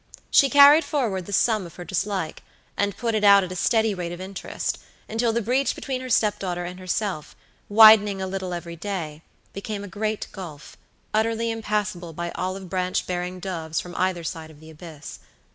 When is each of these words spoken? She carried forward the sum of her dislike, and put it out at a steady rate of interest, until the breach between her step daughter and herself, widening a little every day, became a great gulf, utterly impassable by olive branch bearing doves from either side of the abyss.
She 0.31 0.49
carried 0.49 0.83
forward 0.83 1.27
the 1.27 1.31
sum 1.31 1.67
of 1.67 1.75
her 1.75 1.85
dislike, 1.85 2.41
and 2.75 2.97
put 2.97 3.13
it 3.13 3.23
out 3.23 3.43
at 3.43 3.51
a 3.51 3.55
steady 3.55 3.93
rate 3.93 4.11
of 4.11 4.19
interest, 4.19 4.79
until 5.07 5.31
the 5.31 5.43
breach 5.43 5.75
between 5.75 6.01
her 6.01 6.09
step 6.09 6.39
daughter 6.39 6.65
and 6.65 6.79
herself, 6.79 7.35
widening 7.69 8.19
a 8.19 8.25
little 8.25 8.51
every 8.51 8.75
day, 8.75 9.21
became 9.53 9.83
a 9.83 9.87
great 9.87 10.25
gulf, 10.31 10.75
utterly 11.13 11.51
impassable 11.51 12.13
by 12.13 12.31
olive 12.31 12.67
branch 12.67 13.05
bearing 13.05 13.39
doves 13.39 13.79
from 13.79 13.93
either 13.95 14.23
side 14.23 14.49
of 14.49 14.59
the 14.59 14.71
abyss. 14.71 15.19